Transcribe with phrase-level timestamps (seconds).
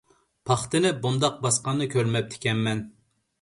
[0.49, 2.83] پاختىنى بۇنداق باسقاننى كۆرمەپتىكەنمەن.